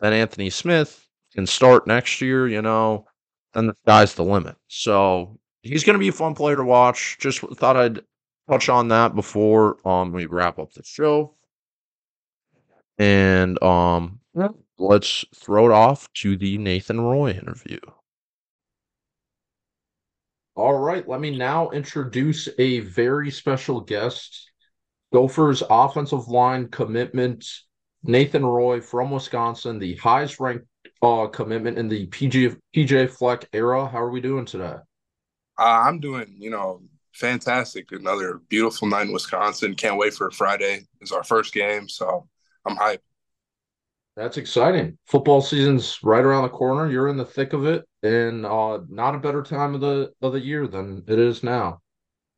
[0.00, 3.06] then Anthony Smith can start next year, you know,
[3.52, 4.56] then the sky's the limit.
[4.68, 7.16] So he's going to be a fun player to watch.
[7.20, 8.00] Just thought I'd
[8.48, 11.34] touch on that before um we wrap up the show.
[12.98, 14.20] And um
[14.78, 17.80] let's throw it off to the Nathan Roy interview.
[20.56, 24.50] All right, let me now introduce a very special guest.
[25.12, 27.44] Gophers offensive line commitment,
[28.04, 30.66] Nathan Roy from Wisconsin, the highest ranked
[31.02, 33.88] uh, commitment in the PJ PJ Fleck era.
[33.88, 34.76] How are we doing today?
[35.58, 36.82] Uh, I'm doing, you know,
[37.14, 37.90] fantastic.
[37.90, 39.74] Another beautiful night in Wisconsin.
[39.74, 40.86] Can't wait for Friday.
[41.00, 42.28] It's our first game, so
[42.64, 42.98] I'm hyped.
[44.16, 44.98] That's exciting.
[45.06, 46.88] Football season's right around the corner.
[46.88, 50.32] You're in the thick of it, and uh, not a better time of the of
[50.32, 51.80] the year than it is now.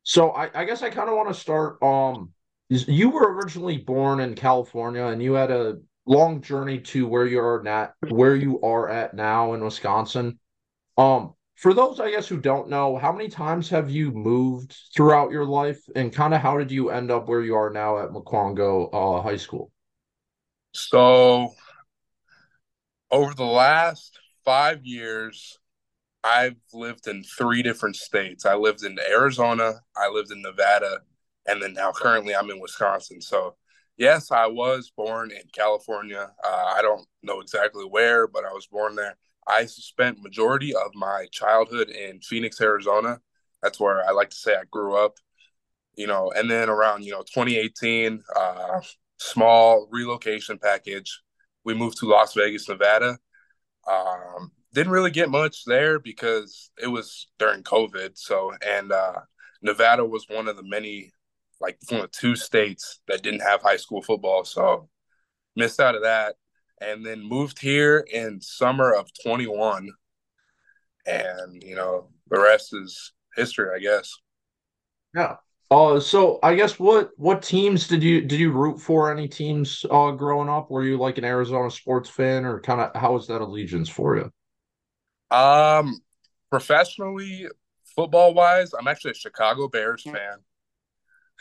[0.03, 1.83] So I, I guess I kind of want to start.
[1.83, 2.31] Um,
[2.69, 7.39] you were originally born in California, and you had a long journey to where you
[7.39, 10.39] are at where you are at now in Wisconsin.
[10.97, 15.31] Um, for those I guess who don't know, how many times have you moved throughout
[15.31, 18.11] your life, and kind of how did you end up where you are now at
[18.11, 19.71] Mukwonago uh, High School?
[20.71, 21.53] So
[23.11, 25.59] over the last five years,
[26.23, 28.45] I've lived in three different states.
[28.45, 31.01] I lived in Arizona, I lived in Nevada,
[31.45, 33.19] and then now currently I'm in Wisconsin.
[33.19, 33.57] So,
[33.97, 36.31] yes, I was born in California.
[36.41, 39.17] Uh, I don't know exactly where, but I was born there.
[39.45, 43.19] I spent majority of my childhood in Phoenix, Arizona.
[43.61, 45.17] That's where I like to say I grew up.
[45.95, 48.79] You know, and then around you know 2018, uh,
[49.17, 51.21] small relocation package
[51.67, 53.19] we moved to Las Vegas, Nevada.
[53.87, 58.17] Um, didn't really get much there because it was during COVID.
[58.17, 59.21] So, and uh,
[59.61, 61.11] Nevada was one of the many,
[61.59, 64.43] like one of two states that didn't have high school football.
[64.43, 64.89] So,
[65.55, 66.35] missed out of that.
[66.79, 69.89] And then moved here in summer of 21.
[71.07, 74.13] And, you know, the rest is history, I guess.
[75.15, 75.37] Yeah.
[75.69, 79.11] Uh, so I guess what what teams did you did you root for?
[79.11, 80.71] Any teams uh growing up?
[80.71, 84.15] Were you like an Arizona sports fan, or kind of how was that allegiance for
[84.15, 85.35] you?
[85.35, 85.99] Um,
[86.49, 87.47] professionally,
[87.83, 90.13] football wise, I'm actually a Chicago Bears hmm.
[90.13, 90.37] fan.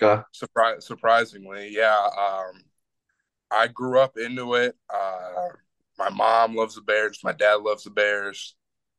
[0.02, 0.22] Okay.
[0.32, 2.08] Surprise, surprisingly, yeah.
[2.18, 2.62] Um,
[3.50, 4.76] I grew up into it.
[4.92, 5.48] Uh,
[5.98, 7.20] my mom loves the Bears.
[7.24, 8.56] My dad loves the Bears.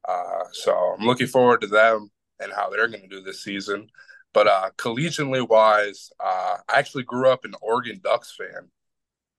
[0.08, 2.10] Uh, so I'm looking forward to them
[2.40, 3.90] and how they're going to do this season.
[4.34, 8.70] But uh, collegiately wise, uh, I actually grew up an Oregon Ducks fan.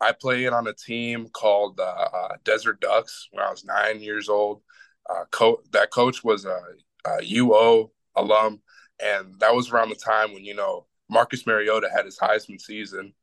[0.01, 4.29] I played on a team called uh, uh Desert Ducks when I was nine years
[4.29, 4.63] old.
[5.09, 6.61] Uh, co- that coach was a,
[7.07, 8.61] a, UO alum,
[9.03, 13.15] and that was around the time when you know Marcus Mariota had his Heisman season.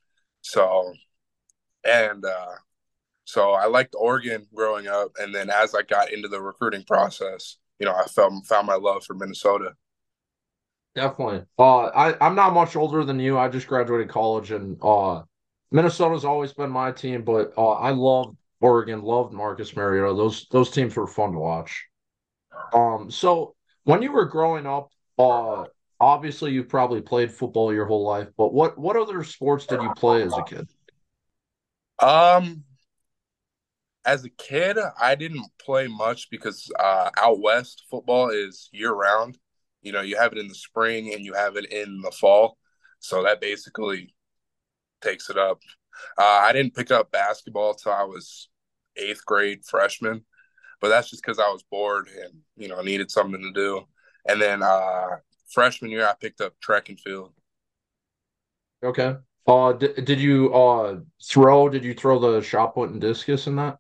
[0.41, 0.93] So,
[1.83, 2.55] and uh,
[3.25, 7.57] so I liked Oregon growing up, and then as I got into the recruiting process,
[7.79, 9.73] you know, I found found my love for Minnesota.
[10.95, 11.43] Definitely.
[11.59, 13.37] Uh, I I'm not much older than you.
[13.37, 15.23] I just graduated college, and uh,
[15.71, 17.23] Minnesota's always been my team.
[17.23, 20.15] But uh, I love Oregon, loved Marcus Mariota.
[20.15, 21.85] Those those teams were fun to watch.
[22.73, 25.65] Um, so when you were growing up, uh,
[25.99, 28.29] obviously you probably played football your whole life.
[28.37, 30.69] But what what other sports did you play as a kid?
[31.99, 32.63] Um,
[34.05, 39.37] as a kid, I didn't play much because uh, out west football is year round.
[39.85, 42.57] You know, you have it in the spring and you have it in the fall.
[42.99, 44.15] So that basically
[45.01, 45.61] takes it up.
[46.17, 48.49] Uh, I didn't pick up basketball until I was
[48.97, 50.25] eighth grade freshman,
[50.81, 53.83] but that's just because I was bored and, you know, needed something to do.
[54.27, 55.17] And then uh,
[55.51, 57.31] freshman year, I picked up track and field.
[58.83, 59.15] Okay.
[59.47, 61.69] Uh, did, did you uh throw?
[61.69, 63.77] Did you throw the shot put and discus in that?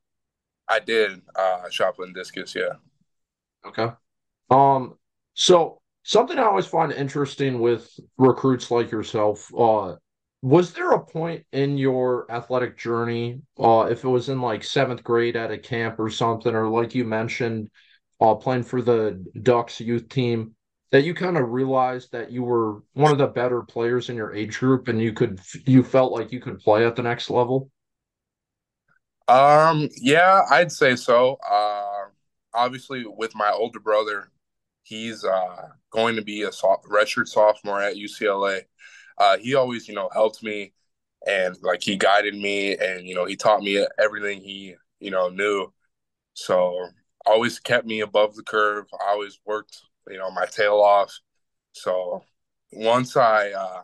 [0.67, 1.21] I did.
[1.35, 2.53] Uh, shot put and discus.
[2.53, 2.73] Yeah.
[3.65, 3.89] Okay.
[4.51, 4.99] Um.
[5.33, 9.51] So something I always find interesting with recruits like yourself.
[9.57, 9.95] Uh,
[10.43, 15.03] was there a point in your athletic journey, uh, if it was in like seventh
[15.03, 17.69] grade at a camp or something, or like you mentioned,
[18.21, 20.53] uh, playing for the Ducks youth team,
[20.91, 24.35] that you kind of realized that you were one of the better players in your
[24.35, 27.71] age group, and you could you felt like you could play at the next level?
[29.27, 31.39] Um, yeah, I'd say so.
[31.49, 32.05] Uh,
[32.53, 34.29] obviously, with my older brother,
[34.85, 38.61] He's uh, going to be a soft, redshirt sophomore at UCLA.
[39.17, 40.73] Uh, he always, you know, helped me
[41.25, 45.29] and like he guided me and you know he taught me everything he you know
[45.29, 45.67] knew.
[46.35, 46.87] So
[47.25, 48.85] always kept me above the curve.
[48.93, 51.17] I always worked you know my tail off.
[51.71, 52.23] So
[52.71, 53.81] once I uh,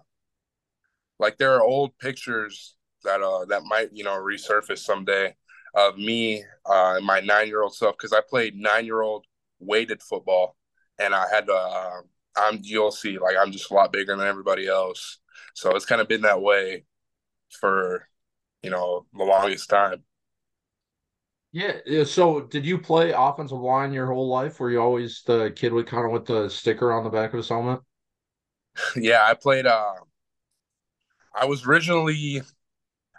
[1.20, 5.36] like there are old pictures that uh that might you know resurface someday
[5.74, 9.26] of me uh and my nine year old self because I played nine year old
[9.60, 10.56] weighted football
[11.02, 12.02] and I had to uh,
[12.36, 15.20] I'm you'll see like I'm just a lot bigger than everybody else.
[15.54, 16.86] So it's kind of been that way
[17.60, 18.08] for
[18.64, 20.04] you know the longest time.
[21.52, 21.74] Yeah.
[21.86, 22.04] yeah.
[22.06, 24.60] So, did you play offensive line your whole life?
[24.60, 27.38] Were you always the kid with kind of with the sticker on the back of
[27.38, 27.82] his helmet?
[28.96, 29.66] yeah, I played.
[29.66, 29.96] Uh,
[31.36, 32.42] I was originally,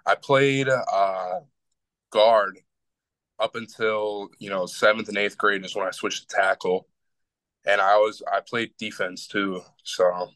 [0.07, 1.40] I played uh,
[2.11, 2.59] guard
[3.38, 6.87] up until you know seventh and eighth grade is when I switched to tackle,
[7.66, 9.62] and I was I played defense too.
[9.85, 10.31] So,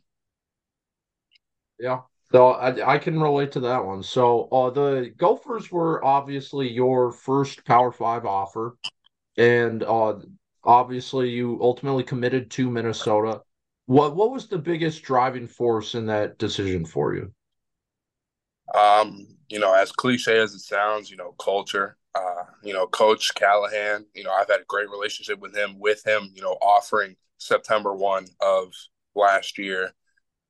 [1.78, 2.00] yeah.
[2.32, 4.02] So I, I can relate to that one.
[4.02, 8.76] So uh, the Gophers were obviously your first Power Five offer,
[9.36, 10.16] and uh,
[10.64, 13.42] obviously you ultimately committed to Minnesota.
[13.86, 17.32] What what was the biggest driving force in that decision for you?
[18.74, 21.96] Um, you know, as cliche as it sounds, you know, culture.
[22.16, 24.06] Uh, you know, Coach Callahan.
[24.14, 25.78] You know, I've had a great relationship with him.
[25.78, 28.72] With him, you know, offering September one of
[29.14, 29.92] last year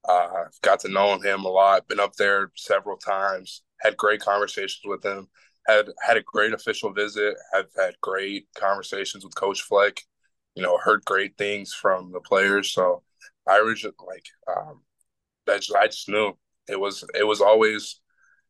[0.09, 1.89] uh, got to know him a lot.
[1.89, 3.63] Been up there several times.
[3.81, 5.29] Had great conversations with him.
[5.67, 7.37] Had had a great official visit.
[7.53, 10.01] Have had great conversations with Coach Fleck.
[10.55, 12.73] You know, heard great things from the players.
[12.73, 13.03] So
[13.47, 14.83] I originally like um,
[15.47, 15.61] that.
[15.63, 16.33] Just, I just knew
[16.69, 18.01] it was it was always,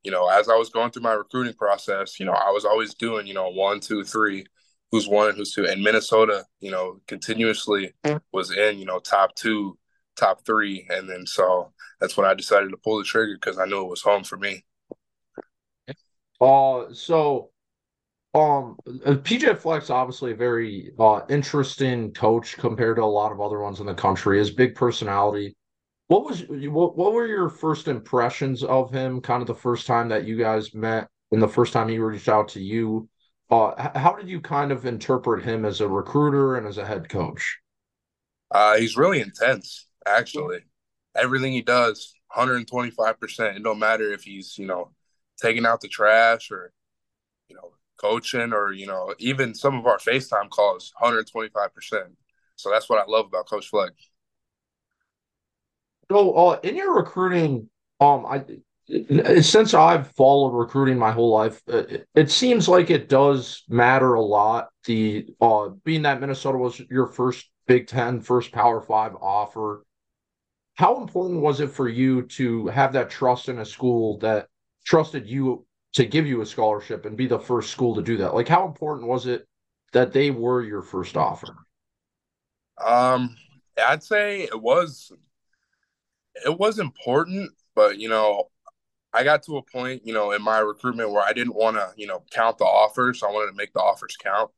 [0.03, 2.95] you know, as I was going through my recruiting process, you know, I was always
[2.95, 4.47] doing, you know, one, two, three,
[4.91, 5.67] who's one and who's two.
[5.67, 7.93] And Minnesota, you know, continuously
[8.33, 9.79] was in, you know, top two
[10.17, 10.87] top three.
[10.91, 13.91] And then so that's when I decided to pull the trigger because I knew it
[13.91, 14.65] was home for me.
[16.41, 17.51] Uh, so
[18.35, 23.41] um, uh, PJ Fleck's obviously a very uh, interesting coach compared to a lot of
[23.41, 24.39] other ones in the country.
[24.39, 25.56] His big personality.
[26.09, 29.21] What was what, what were your first impressions of him?
[29.21, 32.29] Kind of the first time that you guys met, and the first time he reached
[32.29, 33.09] out to you.
[33.51, 37.09] Uh, how did you kind of interpret him as a recruiter and as a head
[37.09, 37.59] coach?
[38.51, 40.61] Uh, he's really intense actually.
[41.17, 43.57] Everything he does, 125%.
[43.57, 44.91] It don't matter if he's, you know,
[45.41, 46.73] taking out the trash or,
[47.49, 52.17] you know, coaching or, you know, even some of our FaceTime calls, 125%.
[52.57, 53.93] So that's what I love about Coach Fleck.
[56.11, 57.69] So uh, in your recruiting,
[58.01, 58.45] um, I
[59.41, 64.23] since I've followed recruiting my whole life, it, it, seems like it does matter a
[64.23, 64.69] lot.
[64.85, 69.85] The uh, being that Minnesota was your first Big Ten, first Power Five offer,
[70.75, 74.47] how important was it for you to have that trust in a school that
[74.85, 78.35] trusted you to give you a scholarship and be the first school to do that?
[78.35, 79.47] Like, how important was it
[79.93, 81.57] that they were your first offer?
[82.85, 83.37] Um,
[83.79, 85.11] I'd say it was
[86.45, 88.51] it was important, but you know,
[89.13, 91.91] I got to a point, you know, in my recruitment where I didn't want to,
[91.97, 93.21] you know, count the offers.
[93.21, 94.51] So I wanted to make the offers count.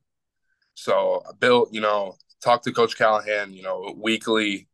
[0.73, 4.67] So I built, you know, talked to Coach Callahan, you know, weekly,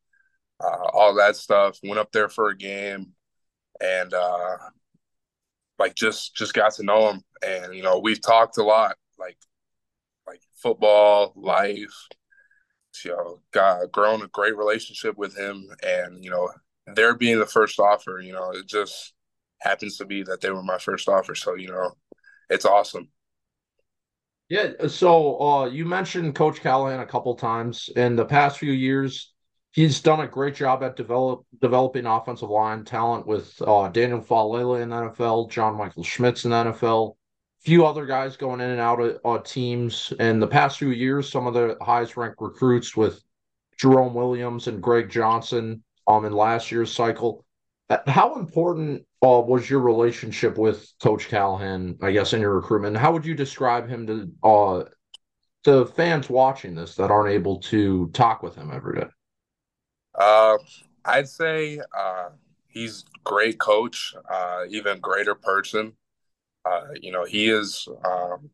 [0.60, 1.80] uh, all that stuff.
[1.84, 3.14] Went up there for a game,
[3.82, 4.58] and uh,
[5.78, 7.22] like just just got to know him.
[7.46, 9.38] And you know, we've talked a lot, like
[10.28, 12.08] like football, life.
[13.04, 16.50] You know, got grown a great relationship with him, and you know,
[16.88, 19.14] there being the first offer, you know, it just
[19.60, 21.36] happens to be that they were my first offer.
[21.36, 21.92] So you know,
[22.50, 23.10] it's awesome.
[24.50, 24.88] Yeah.
[24.88, 29.34] So uh, you mentioned Coach Callahan a couple times in the past few years
[29.76, 34.82] he's done a great job at develop developing offensive line talent with uh, Daniel Faalele
[34.82, 37.16] in the NFL, John Michael Schmitz in the NFL,
[37.60, 40.14] few other guys going in and out of uh, teams.
[40.20, 43.22] In the past few years, some of the highest ranked recruits with
[43.78, 47.46] Jerome Williams and Greg Johnson um, in last year's cycle.
[47.90, 52.98] Uh, how important uh, was your relationship with Coach Callahan, I guess, in your recruitment?
[52.98, 54.84] How would you describe him to uh,
[55.66, 59.08] to fans watching this that aren't able to talk with him every day?
[60.14, 60.58] Uh,
[61.04, 62.30] I'd say uh,
[62.68, 65.94] he's great coach, uh, even greater person.
[66.64, 68.50] Uh, you know, he is um,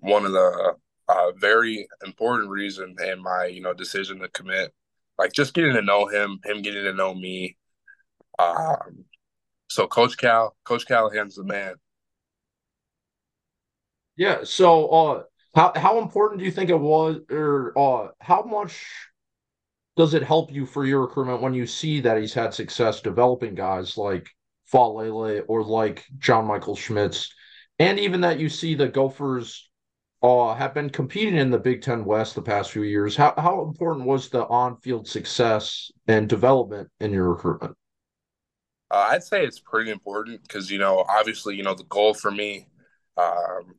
[0.00, 0.74] one of the
[1.08, 4.72] uh, very important reason in my you know decision to commit.
[5.18, 7.56] Like just getting to know him, him getting to know me.
[8.38, 9.04] Um,
[9.68, 11.74] so Coach Cal, Coach Callahan's the man.
[14.16, 14.44] Yeah.
[14.44, 15.22] So, uh,
[15.54, 18.84] how how important do you think it was, or uh, how much
[19.96, 23.54] does it help you for your recruitment when you see that he's had success developing
[23.54, 24.28] guys like
[24.72, 27.34] Faalele or like John Michael Schmitz,
[27.78, 29.70] and even that you see the Gophers
[30.22, 33.16] uh, have been competing in the Big Ten West the past few years?
[33.16, 37.76] How how important was the on field success and development in your recruitment?
[38.90, 42.30] Uh, I'd say it's pretty important because you know obviously you know the goal for
[42.30, 42.68] me,
[43.16, 43.74] um,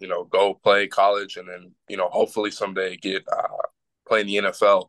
[0.00, 3.46] you know, go play college and then you know hopefully someday get uh,
[4.06, 4.88] play in the NFL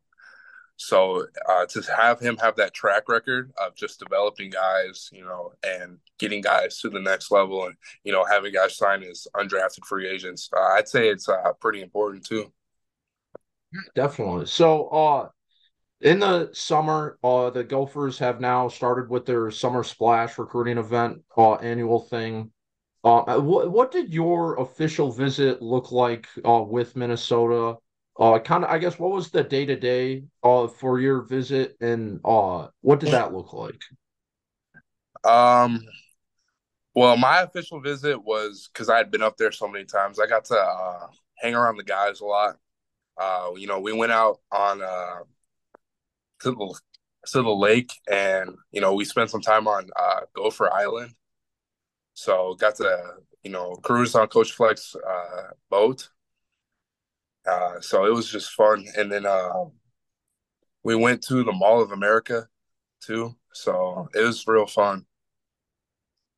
[0.77, 5.51] So uh, to have him have that track record of just developing guys, you know,
[5.63, 9.85] and getting guys to the next level, and you know, having guys sign as undrafted
[9.85, 12.51] free agents, uh, I'd say it's uh, pretty important too.
[13.95, 14.45] Definitely.
[14.45, 15.29] So, uh,
[16.01, 21.23] in the summer, uh, the Gophers have now started with their summer splash recruiting event,
[21.35, 22.51] uh, annual thing.
[23.03, 27.77] Uh, what what did your official visit look like uh, with Minnesota?
[28.19, 31.77] Uh, kind of, I guess, what was the day to day uh for your visit,
[31.79, 33.81] and uh, what did that look like?
[35.23, 35.85] Um,
[36.95, 40.19] well, my official visit was because I had been up there so many times.
[40.19, 41.07] I got to uh,
[41.37, 42.57] hang around the guys a lot.
[43.19, 45.19] Uh, you know, we went out on uh,
[46.41, 46.79] to the
[47.27, 51.13] to the lake, and you know, we spent some time on uh, Gopher Island.
[52.15, 52.99] So got to
[53.43, 56.09] you know cruise on Coach Fleck's uh, boat
[57.47, 58.85] uh, so it was just fun.
[58.97, 59.65] And then uh,
[60.83, 62.47] we went to the Mall of America
[63.01, 63.35] too.
[63.53, 65.05] So it was real fun.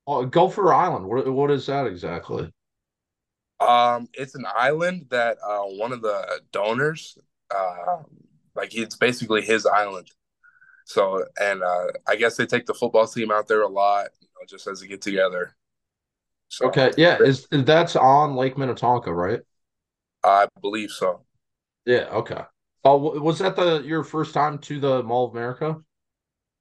[0.08, 1.06] Oh, Gopher Island.
[1.06, 2.52] What what is that exactly?
[3.60, 7.18] Um, it's an island that uh, one of the donors,
[7.54, 7.98] uh,
[8.56, 10.08] like it's basically his island.
[10.86, 14.28] So, and uh, I guess they take the football team out there a lot, you
[14.34, 15.56] know, just as a get together.
[16.48, 19.42] So, okay, yeah, is that's on Lake Minnetonka, right?
[20.24, 21.26] I believe so.
[21.86, 22.08] Yeah.
[22.12, 22.42] Okay.
[22.84, 25.78] Oh, was that the your first time to the Mall of America?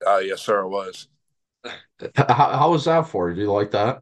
[0.07, 0.61] Uh, yes, sir.
[0.61, 1.09] It was.
[2.17, 3.35] How, how was that for you?
[3.35, 4.01] Do you like that?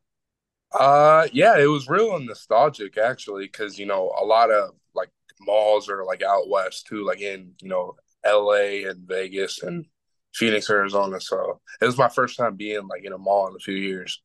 [0.73, 5.09] Uh, yeah, it was real nostalgic actually, because you know a lot of like
[5.41, 7.95] malls are like out west too, like in you know
[8.25, 8.85] L.A.
[8.85, 9.87] and Vegas and
[10.35, 11.21] Phoenix, Arizona.
[11.21, 14.23] So it was my first time being like in a mall in a few years.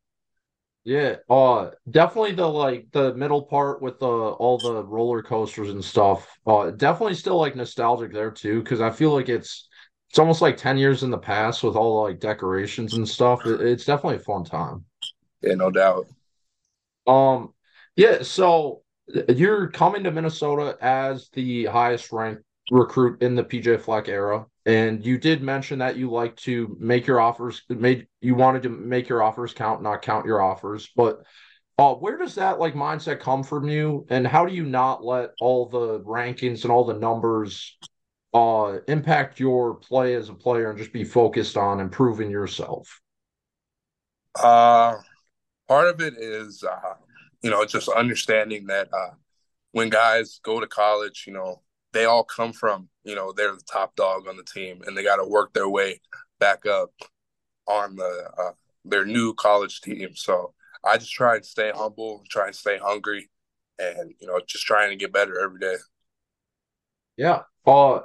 [0.84, 5.84] Yeah, uh definitely the like the middle part with the all the roller coasters and
[5.84, 6.28] stuff.
[6.46, 9.68] Uh definitely still like nostalgic there too cuz I feel like it's
[10.10, 13.46] it's almost like 10 years in the past with all the like decorations and stuff.
[13.46, 14.86] It, it's definitely a fun time.
[15.42, 16.08] Yeah, no doubt.
[17.08, 17.54] Um
[17.96, 18.82] yeah, so
[19.30, 24.48] you're coming to Minnesota as the highest ranked recruit in the PJ Fleck era.
[24.66, 28.70] And you did mention that you like to make your offers, made you wanted to
[28.70, 30.90] make your offers count, not count your offers.
[30.96, 31.24] But
[31.80, 34.06] uh, where does that like mindset come from you?
[34.10, 37.78] And how do you not let all the rankings and all the numbers
[38.34, 43.02] uh impact your play as a player and just be focused on improving yourself?
[44.42, 44.98] Uh
[45.68, 46.94] part of it is uh,
[47.42, 49.16] you know, just understanding that uh
[49.72, 51.62] when guys go to college, you know,
[51.94, 55.04] they all come from you know they're the top dog on the team and they
[55.04, 56.00] got to work their way
[56.40, 56.92] back up
[57.68, 58.52] on the uh,
[58.86, 60.10] their new college team.
[60.16, 63.30] So i just try and stay humble try and stay hungry
[63.78, 65.76] and you know just trying to get better every day.
[67.18, 68.02] Yeah uh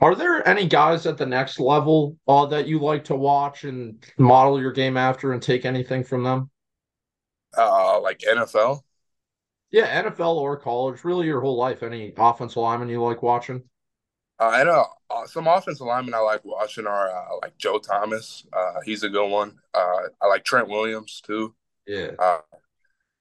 [0.00, 4.04] are there any guys at the next level uh, that you like to watch and
[4.18, 6.50] model your game after and take anything from them?
[7.56, 8.80] Uh like nfl
[9.70, 11.82] yeah, NFL or college, really your whole life.
[11.82, 13.62] Any offensive lineman you like watching?
[14.38, 14.84] Uh, and uh,
[15.26, 18.44] some offensive linemen I like watching are uh, like Joe Thomas.
[18.52, 19.58] Uh, he's a good one.
[19.74, 21.54] Uh, I like Trent Williams too.
[21.86, 22.10] Yeah.
[22.18, 22.40] Uh,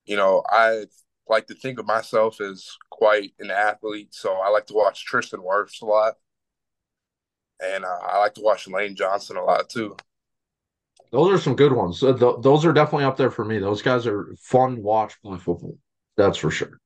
[0.06, 0.86] you know, I
[1.28, 5.40] like to think of myself as quite an athlete, so I like to watch Tristan
[5.40, 6.16] Wirfs a lot,
[7.64, 9.96] and uh, I like to watch Lane Johnson a lot too.
[11.12, 12.02] Those are some good ones.
[12.02, 13.58] th- those are definitely up there for me.
[13.58, 15.78] Those guys are fun to watch play football.
[16.18, 16.80] That's for sure.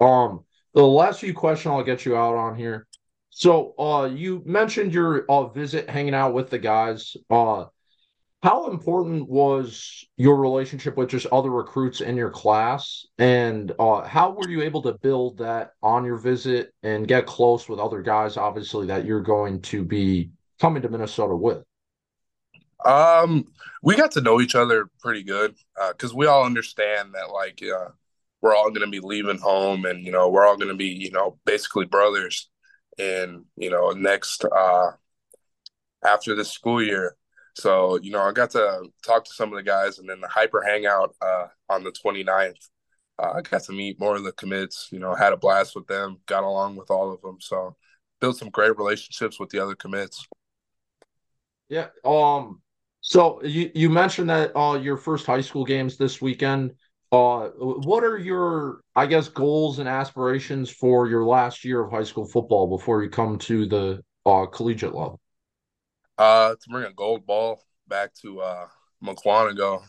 [0.00, 2.86] Um, the last few questions I'll get you out on here.
[3.30, 7.16] So, uh, you mentioned your uh, visit hanging out with the guys.
[7.30, 7.66] Uh,
[8.42, 14.32] how important was your relationship with just other recruits in your class, and uh, how
[14.32, 18.36] were you able to build that on your visit and get close with other guys?
[18.36, 20.30] Obviously, that you're going to be
[20.60, 21.62] coming to Minnesota with.
[22.84, 23.46] Um,
[23.82, 25.54] we got to know each other pretty good
[25.92, 27.90] because uh, we all understand that, like, uh,
[28.42, 30.88] we're all going to be leaving home and you know we're all going to be
[30.88, 32.50] you know basically brothers
[32.98, 34.90] and you know next uh
[36.04, 37.16] after this school year.
[37.54, 40.28] So you know i got to talk to some of the guys and then the
[40.28, 42.68] hyper hangout uh on the 29th
[43.18, 45.86] uh, i got to meet more of the commits you know had a blast with
[45.86, 47.36] them got along with all of them.
[47.40, 47.76] So
[48.20, 50.26] built some great relationships with the other commits.
[51.68, 52.60] Yeah um
[53.02, 56.72] so you you mentioned that uh your first high school games this weekend
[57.12, 62.04] uh, what are your, I guess, goals and aspirations for your last year of high
[62.04, 65.20] school football before you come to the uh, collegiate level?
[66.16, 68.66] Uh, to bring a gold ball back to uh,
[69.04, 69.82] Mukwonago.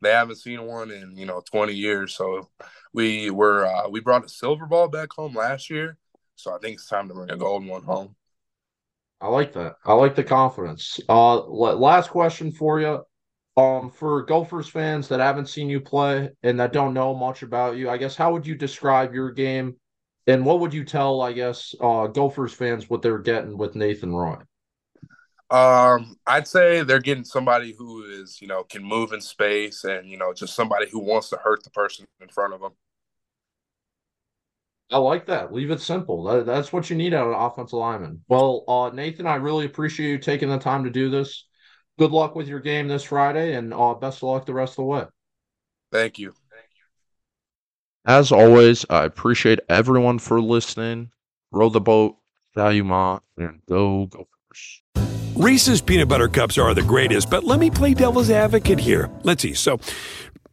[0.00, 2.48] They haven't seen one in you know 20 years, so
[2.92, 5.98] we were uh, we brought a silver ball back home last year.
[6.36, 8.16] So I think it's time to bring a gold one home.
[9.20, 9.76] I like that.
[9.84, 10.98] I like the confidence.
[11.08, 13.04] Uh, last question for you.
[13.54, 17.76] Um, for Gophers fans that haven't seen you play and that don't know much about
[17.76, 19.76] you, I guess how would you describe your game,
[20.26, 24.14] and what would you tell, I guess, uh, Gophers fans what they're getting with Nathan
[24.14, 24.38] Roy?
[25.50, 30.08] Um, I'd say they're getting somebody who is, you know, can move in space and,
[30.08, 32.72] you know, just somebody who wants to hurt the person in front of them.
[34.90, 35.52] I like that.
[35.52, 36.24] Leave it simple.
[36.24, 38.24] That, that's what you need out of an offensive lineman.
[38.28, 41.46] Well, uh, Nathan, I really appreciate you taking the time to do this.
[41.98, 44.76] Good luck with your game this Friday, and uh, best of luck the rest of
[44.76, 45.04] the way.
[45.90, 46.30] Thank you.
[46.50, 46.84] Thank you.
[48.06, 51.10] As always, I appreciate everyone for listening.
[51.50, 52.16] Row the boat,
[52.52, 54.82] Ski-U-Mah, and go Gophers.
[55.36, 59.10] Reese's peanut butter cups are the greatest, but let me play devil's advocate here.
[59.22, 59.54] Let's see.
[59.54, 59.80] So,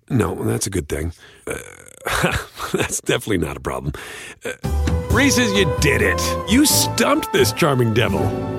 [0.10, 1.14] no, that's a good thing.
[1.48, 1.58] Uh,
[2.74, 3.94] That's definitely not a problem.
[4.46, 4.54] Uh,
[5.12, 6.22] Reese's, you did it.
[6.50, 8.59] You stumped this charming devil.